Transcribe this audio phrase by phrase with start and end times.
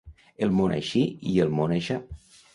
[0.45, 1.03] El món així
[1.35, 2.01] i el món aixà.